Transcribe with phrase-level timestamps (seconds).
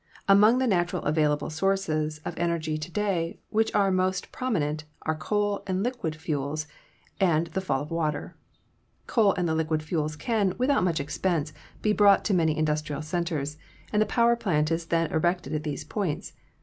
[0.27, 5.13] Among the natural available sources of energy to day which are most promi nent are
[5.13, 6.65] coal and liquid fuels
[7.19, 8.35] and the fall of water.
[9.05, 11.53] Coal and the liquid fuels can, without much expense,
[11.83, 13.59] be brought to many industrial centers,
[13.93, 16.33] and the power plant is then erected at these points.